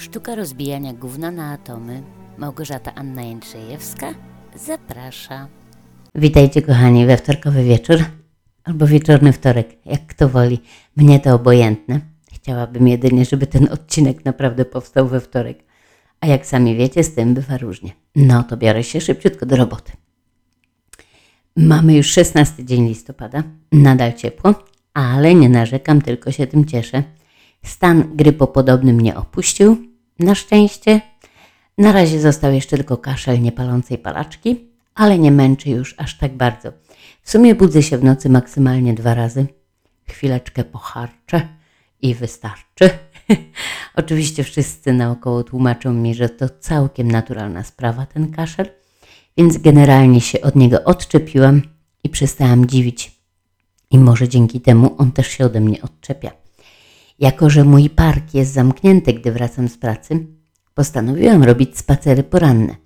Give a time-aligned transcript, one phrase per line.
[0.00, 2.02] Sztuka rozbijania gówna na atomy.
[2.38, 4.14] Małgorzata Anna Jędrzejewska
[4.56, 5.48] zaprasza.
[6.14, 7.96] Witajcie kochani we wtorkowy wieczór
[8.64, 10.60] albo wieczorny wtorek, jak kto woli.
[10.96, 12.00] Mnie to obojętne.
[12.32, 15.64] Chciałabym jedynie, żeby ten odcinek naprawdę powstał we wtorek.
[16.20, 17.90] A jak sami wiecie, z tym bywa różnie.
[18.16, 19.92] No to biorę się szybciutko do roboty.
[21.56, 23.42] Mamy już 16 dzień listopada,
[23.72, 24.54] nadal ciepło,
[24.94, 27.02] ale nie narzekam, tylko się tym cieszę.
[27.62, 29.89] Stan grypopodobny mnie opuścił,
[30.20, 31.00] na szczęście.
[31.78, 36.72] Na razie został jeszcze tylko kaszel niepalącej palaczki, ale nie męczy już aż tak bardzo.
[37.22, 39.46] W sumie budzę się w nocy maksymalnie dwa razy.
[40.08, 41.48] Chwileczkę pocharczę
[42.02, 42.90] i wystarczy.
[43.96, 48.66] Oczywiście wszyscy naokoło tłumaczą mi, że to całkiem naturalna sprawa ten kaszel,
[49.36, 51.62] więc generalnie się od niego odczepiłam
[52.04, 53.20] i przestałam dziwić.
[53.90, 56.39] I może dzięki temu on też się ode mnie odczepia.
[57.20, 60.26] Jako, że mój park jest zamknięty, gdy wracam z pracy,
[60.74, 62.76] postanowiłam robić spacery poranne.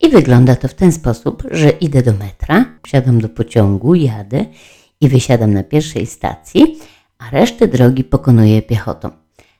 [0.00, 4.46] I wygląda to w ten sposób, że idę do metra, wsiadam do pociągu, jadę
[5.00, 6.78] i wysiadam na pierwszej stacji,
[7.18, 9.10] a resztę drogi pokonuję piechotą.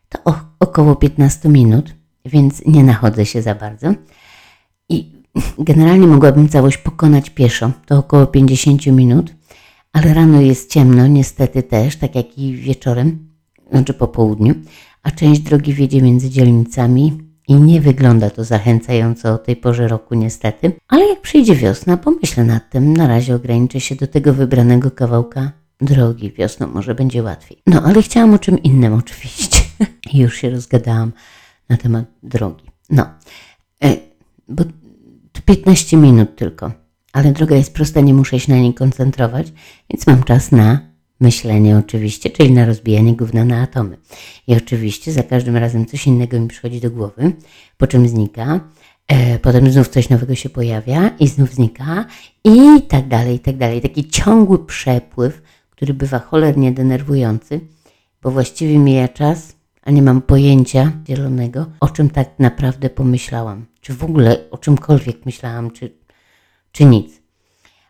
[0.09, 3.95] To około 15 minut, więc nie nachodzę się za bardzo.
[4.89, 5.13] I
[5.59, 9.35] generalnie mogłabym całość pokonać pieszo, to około 50 minut,
[9.93, 13.28] ale rano jest ciemno, niestety też, tak jak i wieczorem,
[13.71, 14.55] znaczy po południu,
[15.03, 20.15] a część drogi wiedzie między dzielnicami i nie wygląda to zachęcająco o tej porze roku
[20.15, 22.97] niestety, ale jak przyjdzie wiosna, pomyślę nad tym.
[22.97, 26.33] Na razie ograniczę się do tego wybranego kawałka drogi.
[26.33, 27.63] Wiosną może będzie łatwiej.
[27.67, 29.61] No, ale chciałam o czym innym oczywiście.
[30.15, 31.13] Już się rozgadałam
[31.69, 32.65] na temat drogi.
[32.91, 33.07] No,
[33.85, 33.97] e,
[34.49, 34.65] bo
[35.33, 36.73] to 15 minut tylko,
[37.13, 39.53] ale droga jest prosta, nie muszę się na niej koncentrować,
[39.91, 40.88] więc mam czas na
[41.21, 43.99] myślenie oczywiście, czyli na rozbijanie gówna na atomy.
[44.47, 47.33] I oczywiście za każdym razem coś innego mi przychodzi do głowy,
[47.77, 48.61] po czym znika,
[49.09, 52.05] e, potem znów coś nowego się pojawia i znów znika
[52.45, 53.81] i tak dalej, i tak dalej.
[53.81, 57.61] Taki ciągły przepływ, który bywa cholernie denerwujący,
[58.23, 63.67] bo właściwie mija czas, a nie mam pojęcia zielonego, o czym tak naprawdę pomyślałam.
[63.81, 65.91] Czy w ogóle o czymkolwiek myślałam, czy,
[66.73, 67.23] czy nic.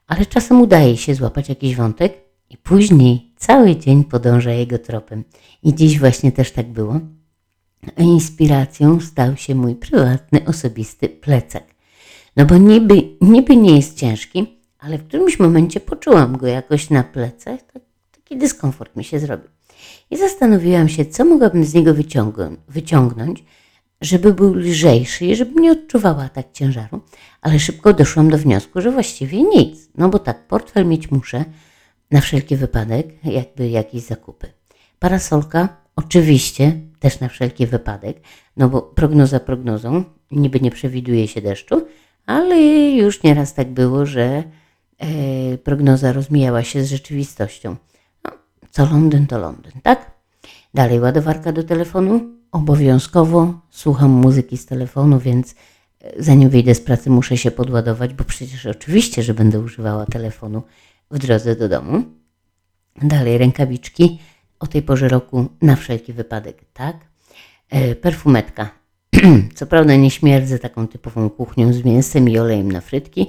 [0.06, 5.25] Ale czasem udaje się złapać jakiś wątek i później cały dzień podąża jego tropem.
[5.62, 7.00] I dziś właśnie też tak było.
[7.98, 11.64] Inspiracją stał się mój prywatny, osobisty plecak.
[12.37, 17.04] No bo niby, niby nie jest ciężki, ale w którymś momencie poczułam go jakoś na
[17.04, 17.60] plecach.
[17.72, 17.82] Tak,
[18.12, 19.48] taki dyskomfort mi się zrobił.
[20.10, 21.94] I zastanowiłam się, co mogłabym z niego
[22.69, 23.44] wyciągnąć,
[24.00, 27.00] żeby był lżejszy i żeby nie odczuwała tak ciężaru.
[27.41, 29.88] Ale szybko doszłam do wniosku, że właściwie nic.
[29.94, 31.44] No bo tak, portfel mieć muszę,
[32.10, 34.46] na wszelki wypadek, jakby jakieś zakupy.
[34.98, 38.20] Parasolka, oczywiście, też na wszelki wypadek,
[38.56, 41.86] no bo prognoza prognozą, niby nie przewiduje się deszczu,
[42.26, 42.60] ale
[42.91, 44.44] już nieraz tak było, że
[44.98, 47.76] e, prognoza rozmijała się z rzeczywistością.
[48.25, 48.30] No,
[48.70, 50.10] co Londyn, to Londyn, tak?
[50.75, 52.20] Dalej ładowarka do telefonu.
[52.52, 55.54] Obowiązkowo słucham muzyki z telefonu, więc
[56.00, 60.62] e, zanim wyjdę z pracy muszę się podładować, bo przecież oczywiście, że będę używała telefonu
[61.10, 62.02] w drodze do domu.
[63.02, 64.19] Dalej rękawiczki
[64.60, 66.96] o tej porze roku na wszelki wypadek, tak?
[67.70, 68.70] E, perfumetka.
[69.54, 73.26] Co prawda nie śmierdzę taką typową kuchnią z mięsem i olejem na frytki,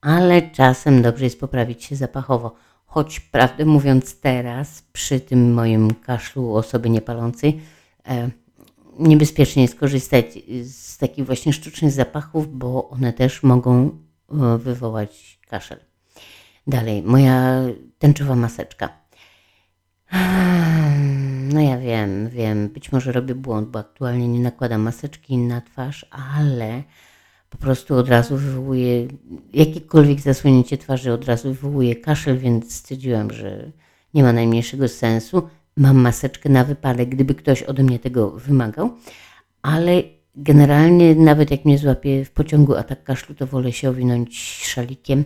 [0.00, 2.54] ale czasem dobrze jest poprawić się zapachowo.
[2.86, 7.60] Choć prawdę mówiąc teraz, przy tym moim kaszlu osoby niepalącej,
[8.08, 8.30] e,
[8.98, 10.26] niebezpiecznie jest korzystać
[10.62, 13.90] z takich właśnie sztucznych zapachów, bo one też mogą
[14.30, 15.87] e, wywołać kaszel.
[16.68, 17.62] Dalej, moja
[17.98, 18.88] tęczowa maseczka.
[21.52, 26.06] No ja wiem, wiem, być może robię błąd, bo aktualnie nie nakładam maseczki na twarz,
[26.10, 26.82] ale
[27.50, 29.08] po prostu od razu wywołuje,
[29.52, 33.72] jakiekolwiek zasłonięcie twarzy od razu wywołuje kaszel, więc stwierdziłam, że
[34.14, 35.48] nie ma najmniejszego sensu.
[35.76, 38.90] Mam maseczkę na wypadek, gdyby ktoś ode mnie tego wymagał,
[39.62, 40.02] ale
[40.34, 45.24] generalnie nawet jak mnie złapie w pociągu atak kaszlu, to wolę się owinąć szalikiem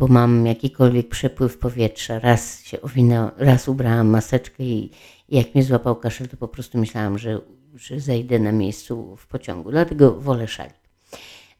[0.00, 2.18] bo mam jakikolwiek przepływ powietrza.
[2.18, 4.90] Raz się owinęłam, raz ubrałam maseczkę i,
[5.28, 7.40] jak mnie złapał kaszel, to po prostu myślałam, że,
[7.74, 9.70] że zejdę na miejscu w pociągu.
[9.70, 10.80] Dlatego wolę szalik.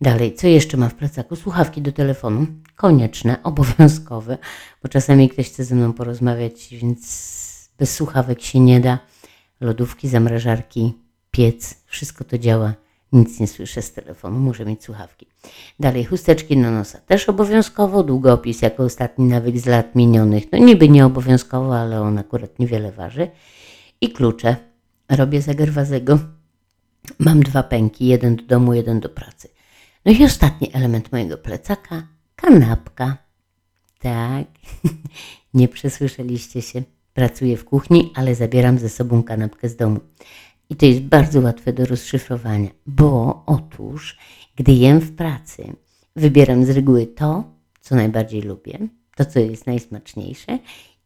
[0.00, 1.36] Dalej, co jeszcze mam w plecaku?
[1.36, 2.46] Słuchawki do telefonu,
[2.76, 4.38] konieczne, obowiązkowe,
[4.82, 8.98] bo czasami ktoś chce ze mną porozmawiać, więc bez słuchawek się nie da.
[9.60, 10.92] Lodówki, zamrażarki,
[11.30, 12.74] piec, wszystko to działa
[13.12, 15.26] nic nie słyszę z telefonu, muszę mieć słuchawki.
[15.80, 20.44] Dalej, chusteczki na nosa też obowiązkowo, długopis jako ostatni nawyk z lat minionych.
[20.52, 23.30] No niby nie obowiązkowo, ale on akurat niewiele waży.
[24.00, 24.56] I klucze.
[25.08, 26.18] Robię zagerwazego.
[27.18, 29.48] Mam dwa pęki, jeden do domu, jeden do pracy.
[30.04, 32.02] No i ostatni element mojego plecaka
[32.36, 33.16] kanapka.
[33.98, 34.46] Tak,
[35.54, 36.82] nie przesłyszeliście się.
[37.14, 40.00] Pracuję w kuchni, ale zabieram ze sobą kanapkę z domu.
[40.70, 44.18] I to jest bardzo łatwe do rozszyfrowania, bo otóż,
[44.56, 45.72] gdy jem w pracy,
[46.16, 47.44] wybieram z reguły to,
[47.80, 48.78] co najbardziej lubię,
[49.16, 50.58] to, co jest najsmaczniejsze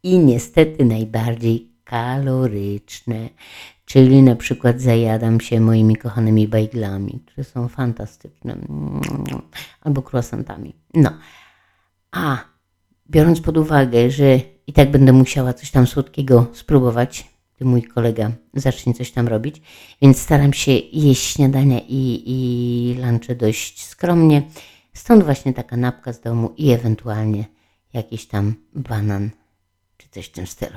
[0.03, 3.29] i niestety najbardziej kaloryczne.
[3.85, 8.57] Czyli na przykład zajadam się moimi kochanymi bajglami, które są fantastyczne,
[9.81, 10.75] albo croissantami.
[10.95, 11.11] No,
[12.13, 12.39] a
[13.11, 17.34] biorąc pod uwagę, że i tak będę musiała coś tam słodkiego spróbować,
[17.65, 19.63] mój kolega zacznie coś tam robić,
[20.03, 24.43] więc staram się jeść śniadania i, i lunche dość skromnie.
[24.93, 27.45] Stąd właśnie taka napka z domu i ewentualnie
[27.93, 29.31] jakiś tam banan
[29.97, 30.77] czy coś w tym stylu.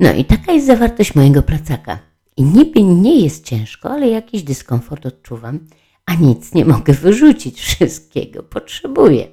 [0.00, 1.98] No i taka jest zawartość mojego placaka.
[2.36, 5.66] I niby nie jest ciężko, ale jakiś dyskomfort odczuwam,
[6.06, 9.28] a nic nie mogę wyrzucić, wszystkiego potrzebuję.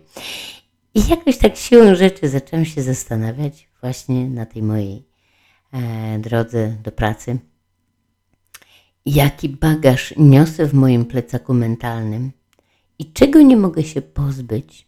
[0.95, 5.03] I jakoś tak siłą rzeczy zaczęłam się zastanawiać właśnie na tej mojej
[6.19, 7.39] drodze do pracy,
[9.05, 12.31] jaki bagaż niosę w moim plecaku mentalnym
[12.99, 14.87] i czego nie mogę się pozbyć,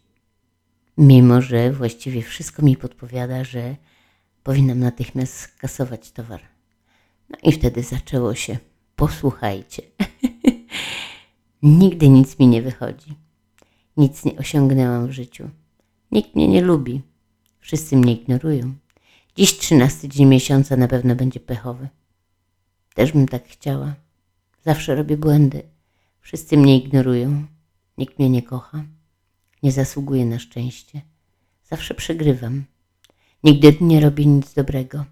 [0.98, 3.76] mimo że właściwie wszystko mi podpowiada, że
[4.42, 6.40] powinnam natychmiast skasować towar.
[7.30, 8.58] No i wtedy zaczęło się.
[8.96, 9.82] Posłuchajcie.
[11.62, 13.14] Nigdy nic mi nie wychodzi.
[13.96, 15.50] Nic nie osiągnęłam w życiu.
[16.12, 17.02] Nikt mnie nie lubi.
[17.60, 18.74] Wszyscy mnie ignorują.
[19.36, 21.88] Dziś trzynasty dzień miesiąca na pewno będzie pechowy.
[22.94, 23.94] Też bym tak chciała.
[24.64, 25.62] Zawsze robię błędy.
[26.20, 27.46] Wszyscy mnie ignorują.
[27.98, 28.84] Nikt mnie nie kocha.
[29.62, 31.00] Nie zasługuję na szczęście.
[31.64, 32.64] Zawsze przegrywam.
[33.44, 35.04] Nigdy nie robię nic dobrego.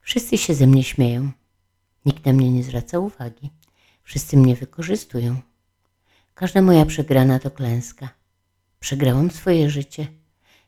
[0.00, 1.30] Wszyscy się ze mnie śmieją.
[2.04, 3.50] Nikt na mnie nie zwraca uwagi.
[4.02, 5.40] Wszyscy mnie wykorzystują.
[6.34, 8.08] Każda moja przegrana to klęska.
[8.80, 10.06] Przegrałam swoje życie.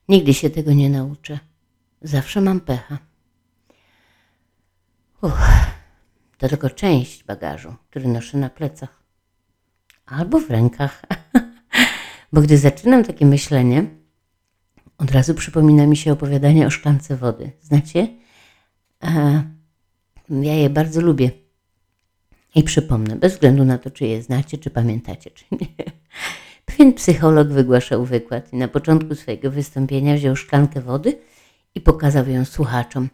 [0.08, 1.49] Nigdy się tego nie nauczę.
[2.02, 2.98] Zawsze mam pecha.
[5.22, 5.40] Uch,
[6.38, 9.02] to tylko część bagażu, który noszę na plecach
[10.06, 11.02] albo w rękach.
[12.32, 13.86] Bo gdy zaczynam takie myślenie,
[14.98, 17.52] od razu przypomina mi się opowiadanie o szklance wody.
[17.60, 18.08] Znacie?
[19.04, 19.42] E,
[20.28, 21.30] ja je bardzo lubię.
[22.54, 25.66] I przypomnę, bez względu na to, czy je znacie, czy pamiętacie, czy nie.
[26.66, 31.18] Pewien psycholog wygłaszał wykład i na początku swojego wystąpienia wziął szklankę wody
[31.74, 33.08] i pokazał ją słuchaczom.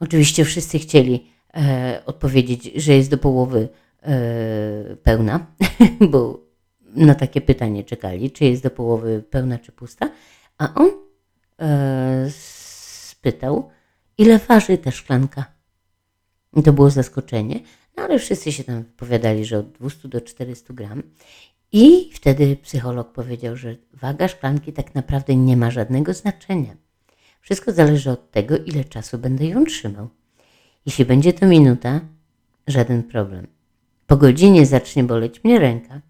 [0.00, 3.68] Oczywiście wszyscy chcieli e, odpowiedzieć, że jest do połowy
[4.02, 5.46] e, pełna,
[6.10, 6.40] bo
[6.80, 10.10] na takie pytanie czekali, czy jest do połowy pełna, czy pusta,
[10.58, 10.90] a on
[11.60, 13.70] e, spytał,
[14.18, 15.44] ile waży ta szklanka.
[16.56, 17.60] I to było zaskoczenie,
[17.96, 21.02] no ale wszyscy się tam wypowiadali, że od 200 do 400 gram.
[21.72, 26.76] I wtedy psycholog powiedział, że waga szklanki tak naprawdę nie ma żadnego znaczenia.
[27.40, 30.08] Wszystko zależy od tego, ile czasu będę ją trzymał.
[30.86, 32.00] Jeśli będzie to minuta,
[32.66, 33.46] żaden problem.
[34.06, 36.00] Po godzinie zacznie boleć mnie ręka,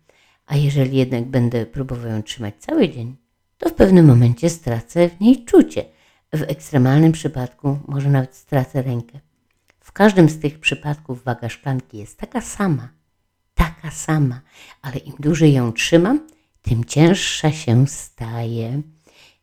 [0.47, 3.17] a jeżeli jednak będę próbował ją trzymać cały dzień,
[3.59, 5.85] to w pewnym momencie stracę w niej czucie.
[6.33, 9.21] W ekstremalnym przypadku może nawet stracę rękę.
[9.81, 12.89] W każdym z tych przypadków waga szklanki jest taka sama,
[13.55, 14.41] taka sama,
[14.83, 16.27] ale im dłużej ją trzymam,
[16.63, 18.83] tym cięższa się staje.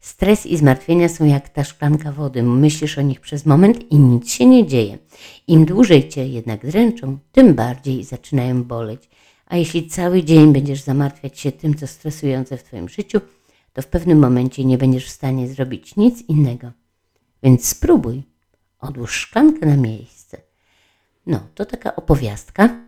[0.08, 2.44] Stres i zmartwienia są jak ta szklanka wody.
[2.44, 4.98] Myślisz o nich przez moment i nic się nie dzieje.
[5.48, 9.10] Im dłużej cię jednak dręczą, tym bardziej zaczynają boleć.
[9.46, 13.22] A jeśli cały dzień będziesz zamartwiać się tym, co stresujące w Twoim życiu,
[13.74, 16.72] to w pewnym momencie nie będziesz w stanie zrobić nic innego.
[17.44, 18.24] Więc spróbuj,
[18.80, 20.38] odłóż szklankę na miejsce.
[21.26, 22.82] No, to taka opowiastka,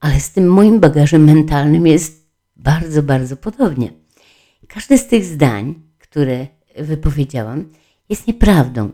[0.00, 3.92] ale z tym moim bagażem mentalnym jest bardzo, bardzo podobnie.
[4.68, 6.46] Każde z tych zdań, które
[6.78, 7.72] wypowiedziałam,
[8.08, 8.92] jest nieprawdą.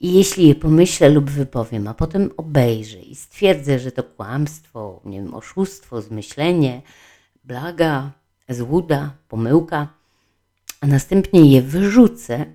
[0.00, 5.18] I jeśli je pomyślę lub wypowiem, a potem obejrzę i stwierdzę, że to kłamstwo, nie
[5.22, 6.82] wiem, oszustwo, zmyślenie,
[7.44, 8.12] blaga,
[8.48, 9.88] złuda, pomyłka,
[10.80, 12.46] a następnie je wyrzucę,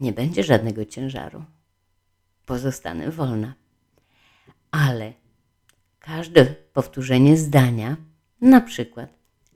[0.00, 1.44] nie będzie żadnego ciężaru.
[2.46, 3.54] Pozostanę wolna.
[4.70, 5.12] Ale
[5.98, 7.96] każde powtórzenie zdania,
[8.40, 9.10] na przykład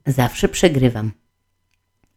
[0.06, 1.12] zawsze przegrywam,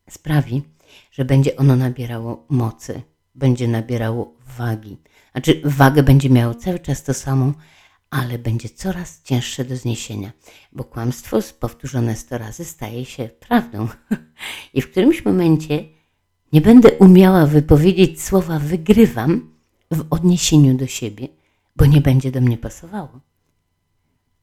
[0.10, 0.75] sprawi,
[1.12, 3.02] że będzie ono nabierało mocy,
[3.36, 4.98] będzie nabierało wagi.
[5.32, 7.54] Znaczy, wagę będzie miało cały czas to samą,
[8.10, 10.32] ale będzie coraz cięższe do zniesienia,
[10.72, 13.88] bo kłamstwo powtórzone sto razy staje się prawdą.
[14.74, 15.84] I w którymś momencie
[16.54, 19.56] nie będę umiała wypowiedzieć słowa wygrywam
[19.92, 21.28] w odniesieniu do siebie,
[21.76, 23.20] bo nie będzie do mnie pasowało.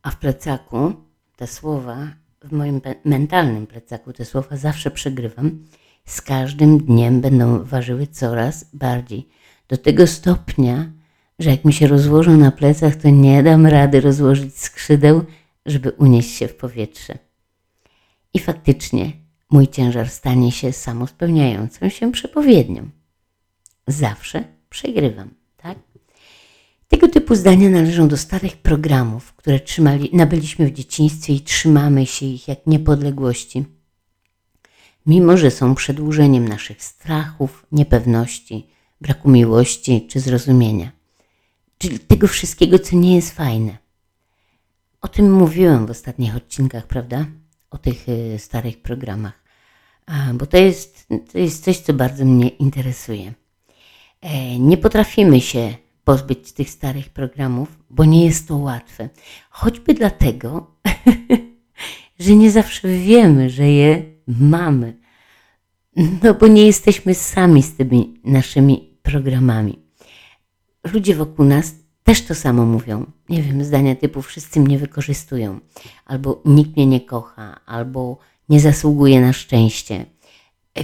[0.03, 0.93] A w plecaku
[1.37, 2.09] te słowa
[2.45, 5.65] w moim mentalnym plecaku, te słowa zawsze przegrywam.
[6.05, 9.29] Z każdym dniem będą ważyły coraz bardziej.
[9.69, 10.93] Do tego stopnia,
[11.39, 15.25] że jak mi się rozłożą na plecach, to nie dam rady rozłożyć skrzydeł,
[15.67, 17.19] żeby unieść się w powietrze.
[18.35, 19.13] I faktycznie
[19.51, 22.91] mój ciężar stanie się samospełniającą się przepowiednią.
[23.87, 25.79] Zawsze przegrywam, tak?
[26.89, 32.27] Tego typu zdania należą do starych programów, które trzymali, nabyliśmy w dzieciństwie i trzymamy się
[32.27, 33.65] ich jak niepodległości.
[35.07, 38.67] Mimo, że są przedłużeniem naszych strachów, niepewności,
[39.01, 40.93] braku miłości czy zrozumienia.
[41.79, 43.79] Czyli tego wszystkiego, co nie jest fajne.
[45.01, 47.27] O tym mówiłem w ostatnich odcinkach, prawda?
[47.71, 49.43] O tych y, starych programach.
[50.35, 53.33] Bo to jest, to jest coś, co bardzo mnie interesuje.
[54.21, 59.09] E, nie potrafimy się pozbyć tych starych programów, bo nie jest to łatwe.
[59.51, 60.71] Choćby dlatego,
[62.19, 64.99] że nie zawsze wiemy, że je mamy.
[66.23, 69.79] No bo nie jesteśmy sami z tymi naszymi programami.
[70.93, 71.75] Ludzie wokół nas
[72.05, 73.07] też to samo mówią.
[73.29, 75.61] Nie wiem, zdania typu wszyscy mnie wykorzystują,
[76.05, 80.07] albo nikt mnie nie kocha, albo nie zasługuje na szczęście.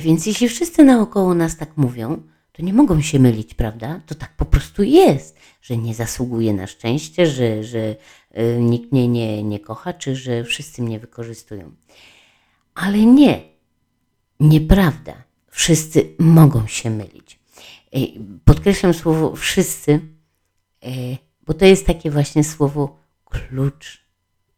[0.01, 4.01] Więc jeśli wszyscy naokoło nas tak mówią, to nie mogą się mylić, prawda?
[4.07, 7.97] To tak po prostu jest, że nie zasługuje na szczęście, że, że
[8.39, 11.73] y, nikt mnie nie, nie kocha, czy że wszyscy mnie wykorzystują.
[12.79, 13.43] Ale nie,
[14.41, 15.15] nieprawda.
[15.51, 17.39] Wszyscy mogą się mylić.
[17.93, 20.01] Ej, Podkreślam słowo wszyscy,
[20.85, 20.89] e,
[21.47, 24.05] bo to jest takie właśnie słowo klucz.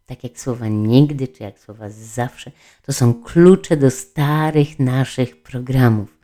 [0.07, 2.51] Tak jak słowa nigdy, czy jak słowa zawsze.
[2.83, 6.19] To są klucze do starych naszych programów.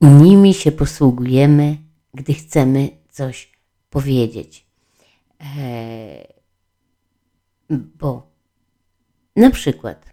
[0.00, 1.76] Nimi się posługujemy,
[2.14, 3.52] gdy chcemy coś
[3.90, 4.66] powiedzieć.
[5.40, 6.26] Eee,
[7.70, 8.29] bo
[9.40, 10.06] na przykład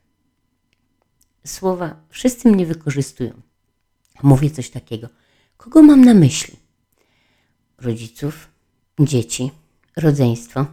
[1.46, 3.41] słowa wszyscy mnie wykorzystują.
[4.24, 5.10] Mówię coś takiego.
[5.57, 6.55] Kogo mam na myśli?
[7.77, 8.48] Rodziców,
[9.00, 9.51] dzieci,
[9.98, 10.65] rodzeństwo,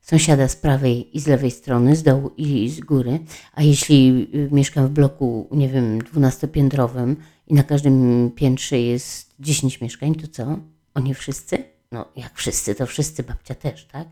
[0.00, 3.18] sąsiada z prawej i z lewej strony, z dołu i z góry.
[3.52, 9.80] A jeśli y, mieszkam w bloku, nie wiem, dwunastopiętrowym i na każdym piętrze jest 10
[9.80, 10.58] mieszkań, to co?
[10.94, 11.64] Oni wszyscy?
[11.92, 14.08] No, jak wszyscy, to wszyscy, babcia też, tak?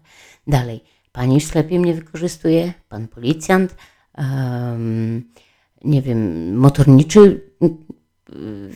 [0.46, 0.80] Dalej,
[1.14, 3.74] pani w sklepie mnie wykorzystuje, pan policjant,
[5.84, 7.50] nie wiem, motorniczy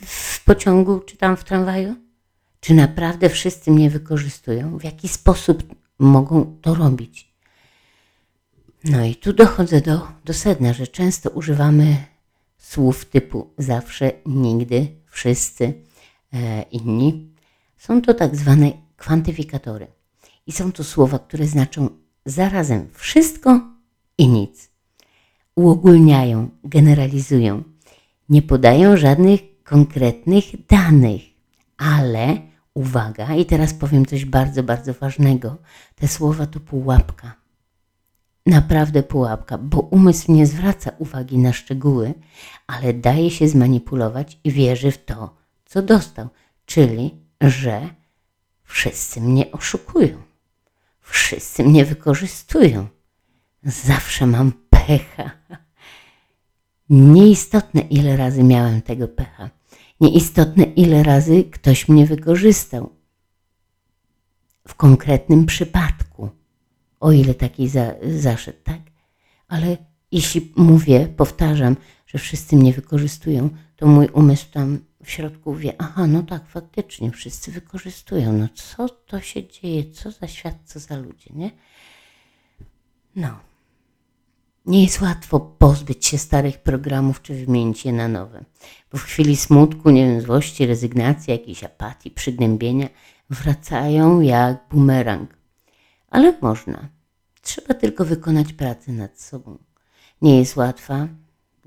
[0.06, 1.94] w pociągu czy tam w tramwaju?
[2.60, 4.78] Czy naprawdę wszyscy mnie wykorzystują?
[4.78, 7.34] W jaki sposób mogą to robić?
[8.84, 11.96] No i tu dochodzę do, do sedna, że często używamy
[12.58, 15.74] słów typu zawsze, nigdy, wszyscy,
[16.32, 17.34] e, inni.
[17.76, 19.86] Są to tak zwane kwantyfikatory.
[20.46, 23.60] I są to słowa, które znaczą zarazem wszystko
[24.18, 24.70] i nic.
[25.54, 27.62] Uogólniają, generalizują.
[28.28, 31.22] Nie podają żadnych konkretnych danych,
[31.76, 32.40] ale
[32.74, 35.56] uwaga, i teraz powiem coś bardzo, bardzo ważnego.
[35.94, 37.34] Te słowa to pułapka.
[38.46, 42.14] Naprawdę pułapka, bo umysł nie zwraca uwagi na szczegóły,
[42.66, 46.28] ale daje się zmanipulować i wierzy w to, co dostał,
[46.66, 47.88] czyli że
[48.64, 50.27] wszyscy mnie oszukują,
[51.10, 52.86] wszyscy mnie wykorzystują.
[53.62, 55.30] Zawsze mam pecha.
[56.90, 59.50] Nieistotne, ile razy miałem tego pecha.
[60.00, 62.92] Nieistotne, ile razy ktoś mnie wykorzystał.
[64.68, 66.30] W konkretnym przypadku,
[67.00, 68.80] o ile taki za, zaszedł, tak?
[69.48, 69.76] Ale
[70.12, 76.06] jeśli mówię, powtarzam, że wszyscy mnie wykorzystują, to mój umysł tam w środku wie, aha,
[76.06, 78.32] no tak, faktycznie, wszyscy wykorzystują.
[78.32, 79.90] No co to się dzieje?
[79.90, 81.50] Co za świat, co za ludzie, nie?
[83.16, 83.38] No.
[84.66, 88.44] Nie jest łatwo pozbyć się starych programów czy wymienić je na nowe,
[88.92, 92.88] bo w chwili smutku, nie wiem, złości, rezygnacji, jakiejś apatii, przygnębienia
[93.30, 95.38] wracają jak bumerang.
[96.10, 96.88] Ale można.
[97.42, 99.58] Trzeba tylko wykonać pracę nad sobą.
[100.22, 101.08] Nie jest łatwa,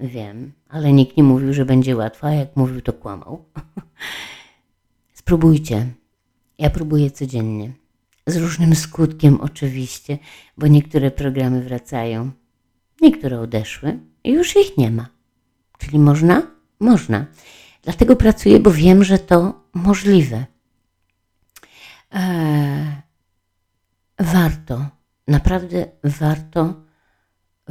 [0.02, 3.46] wiem, ale nikt nie mówił, że będzie łatwa, a jak mówił, to kłamał.
[5.14, 5.88] Spróbujcie.
[6.58, 7.72] Ja próbuję codziennie.
[8.28, 10.18] Z różnym skutkiem oczywiście,
[10.58, 12.32] bo niektóre programy wracają,
[13.02, 15.10] niektóre odeszły i już ich nie ma.
[15.78, 16.42] Czyli można?
[16.80, 17.26] Można.
[17.84, 20.46] Dlatego pracuję, bo wiem, że to możliwe.
[22.12, 23.02] Eee,
[24.20, 24.86] warto,
[25.28, 26.74] naprawdę warto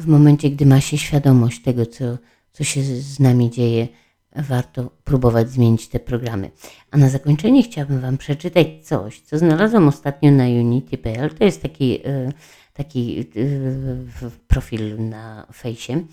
[0.00, 2.04] w momencie, gdy ma się świadomość tego, co,
[2.52, 3.88] co się z nami dzieje,
[4.36, 6.50] warto próbować zmienić te programy.
[6.90, 11.30] A na zakończenie chciałabym Wam przeczytać coś, co znalazłam ostatnio na unity.pl.
[11.30, 12.32] To jest taki, e,
[12.74, 16.04] taki y, profil na fejsie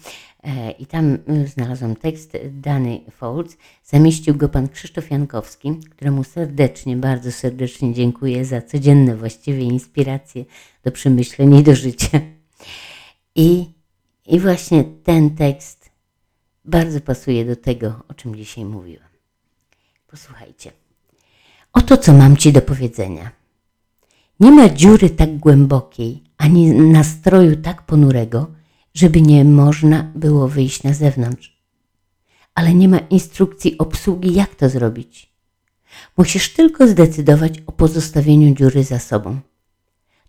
[0.43, 3.57] e, i tam znalazłam tekst Dany Folds.
[3.83, 10.45] Zamieścił go pan Krzysztof Jankowski, któremu serdecznie, bardzo serdecznie dziękuję za codzienne właściwie inspiracje
[10.83, 12.19] do przemyśleń i do życia.
[13.35, 13.76] I,
[14.27, 15.89] I właśnie ten tekst
[16.65, 19.09] bardzo pasuje do tego, o czym dzisiaj mówiłam.
[20.07, 20.71] Posłuchajcie.
[21.73, 23.31] Oto co mam Ci do powiedzenia.
[24.39, 28.47] Nie ma dziury tak głębokiej, ani nastroju tak ponurego,
[28.93, 31.57] żeby nie można było wyjść na zewnątrz.
[32.55, 35.33] Ale nie ma instrukcji obsługi, jak to zrobić.
[36.17, 39.39] Musisz tylko zdecydować o pozostawieniu dziury za sobą.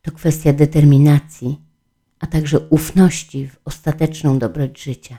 [0.02, 1.67] To kwestia determinacji,
[2.20, 5.18] a także ufności w ostateczną dobroć życia.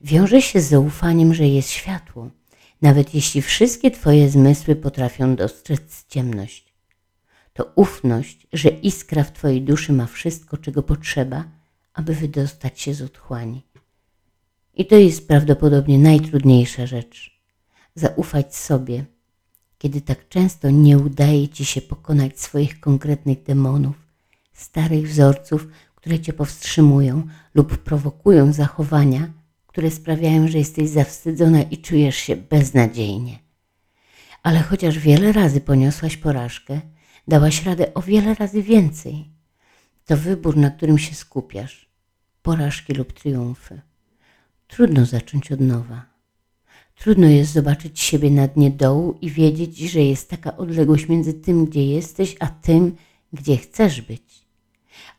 [0.00, 2.30] Wiąże się z zaufaniem, że jest światło,
[2.82, 6.74] nawet jeśli wszystkie Twoje zmysły potrafią dostrzec ciemność.
[7.52, 11.44] To ufność, że iskra w Twojej duszy ma wszystko, czego potrzeba,
[11.94, 13.62] aby wydostać się z otchłani.
[14.74, 17.40] I to jest prawdopodobnie najtrudniejsza rzecz.
[17.94, 19.04] Zaufać sobie,
[19.78, 23.96] kiedy tak często nie udaje Ci się pokonać swoich konkretnych demonów,
[24.52, 25.66] starych wzorców,
[26.06, 27.22] które Cię powstrzymują
[27.54, 29.32] lub prowokują zachowania,
[29.66, 33.38] które sprawiają, że jesteś zawstydzona i czujesz się beznadziejnie.
[34.42, 36.80] Ale chociaż wiele razy poniosłaś porażkę,
[37.28, 39.30] dałaś radę o wiele razy więcej.
[40.04, 41.90] To wybór, na którym się skupiasz
[42.42, 43.80] porażki lub triumfy.
[44.66, 46.04] Trudno zacząć od nowa.
[46.94, 51.64] Trudno jest zobaczyć siebie na dnie dołu i wiedzieć, że jest taka odległość między tym,
[51.64, 52.96] gdzie jesteś, a tym,
[53.32, 54.45] gdzie chcesz być.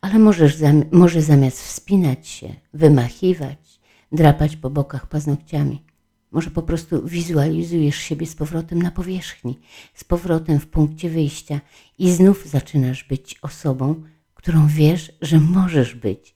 [0.01, 0.55] Ale możesz,
[0.91, 3.79] może zamiast wspinać się, wymachiwać,
[4.11, 5.83] drapać po bokach paznokciami.
[6.31, 9.59] Może po prostu wizualizujesz siebie z powrotem na powierzchni,
[9.93, 11.61] z powrotem w punkcie wyjścia
[11.99, 14.03] i znów zaczynasz być osobą,
[14.33, 16.35] którą wiesz, że możesz być.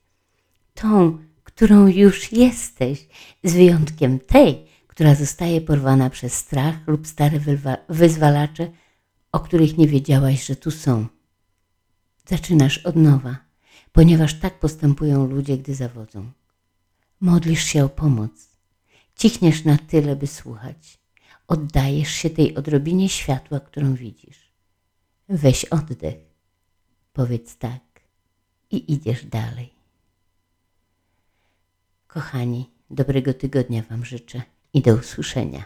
[0.73, 3.07] Tą, którą już jesteś,
[3.43, 7.39] z wyjątkiem tej, która zostaje porwana przez strach lub stare
[7.89, 8.71] wyzwalacze,
[9.31, 11.07] o których nie wiedziałaś, że tu są.
[12.31, 13.37] Zaczynasz od nowa,
[13.91, 16.31] ponieważ tak postępują ludzie, gdy zawodzą.
[17.21, 18.31] Modlisz się o pomoc.
[19.15, 20.99] Cichniesz na tyle, by słuchać.
[21.47, 24.51] Oddajesz się tej odrobinie światła, którą widzisz.
[25.29, 26.15] Weź oddech.
[27.13, 27.81] Powiedz tak
[28.71, 29.73] i idziesz dalej.
[32.07, 34.41] Kochani, dobrego tygodnia Wam życzę
[34.73, 35.65] i do usłyszenia.